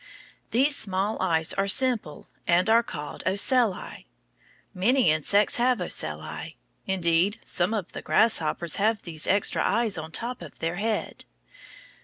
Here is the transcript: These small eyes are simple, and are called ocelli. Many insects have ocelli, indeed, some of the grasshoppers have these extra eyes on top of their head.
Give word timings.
These 0.49 0.75
small 0.75 1.21
eyes 1.21 1.53
are 1.53 1.67
simple, 1.67 2.27
and 2.47 2.71
are 2.71 2.81
called 2.81 3.21
ocelli. 3.27 4.07
Many 4.73 5.11
insects 5.11 5.57
have 5.57 5.79
ocelli, 5.79 6.57
indeed, 6.87 7.39
some 7.45 7.71
of 7.71 7.91
the 7.91 8.01
grasshoppers 8.01 8.77
have 8.77 9.03
these 9.03 9.27
extra 9.27 9.63
eyes 9.63 9.99
on 9.99 10.11
top 10.11 10.41
of 10.41 10.57
their 10.57 10.77
head. 10.77 11.25